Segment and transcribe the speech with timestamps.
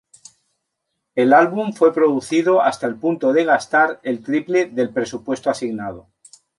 [1.13, 6.07] El álbum fue producido hasta el punto de gastar el triple del presupuesto asignado.